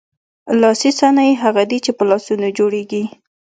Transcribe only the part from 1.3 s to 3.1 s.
هغه دي چې په لاسونو جوړیږي.